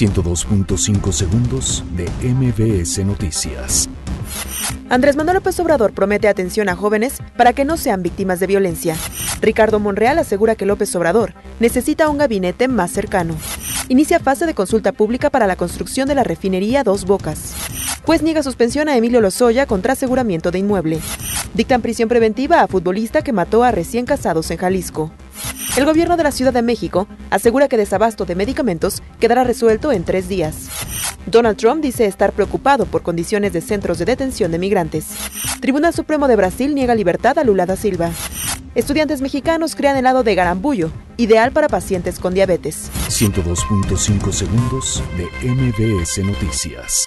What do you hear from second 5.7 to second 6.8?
promete atención a